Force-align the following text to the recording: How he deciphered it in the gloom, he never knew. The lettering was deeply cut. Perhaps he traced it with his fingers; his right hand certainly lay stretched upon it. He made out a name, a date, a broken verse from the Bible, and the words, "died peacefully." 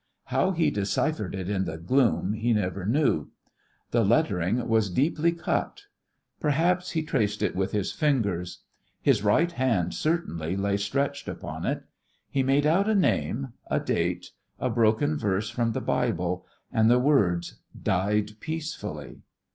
How 0.23 0.49
he 0.49 0.71
deciphered 0.71 1.35
it 1.35 1.47
in 1.47 1.65
the 1.65 1.77
gloom, 1.77 2.33
he 2.33 2.53
never 2.53 2.87
knew. 2.87 3.29
The 3.91 4.03
lettering 4.03 4.67
was 4.67 4.89
deeply 4.89 5.31
cut. 5.31 5.83
Perhaps 6.39 6.93
he 6.97 7.03
traced 7.03 7.43
it 7.43 7.55
with 7.55 7.71
his 7.71 7.91
fingers; 7.91 8.63
his 8.99 9.21
right 9.21 9.51
hand 9.51 9.93
certainly 9.93 10.57
lay 10.57 10.77
stretched 10.77 11.27
upon 11.27 11.67
it. 11.67 11.83
He 12.31 12.41
made 12.41 12.65
out 12.65 12.89
a 12.89 12.95
name, 12.95 13.49
a 13.69 13.79
date, 13.79 14.31
a 14.59 14.71
broken 14.71 15.17
verse 15.19 15.51
from 15.51 15.73
the 15.73 15.81
Bible, 15.81 16.47
and 16.71 16.89
the 16.89 16.97
words, 16.97 17.57
"died 17.79 18.39
peacefully." 18.39 19.21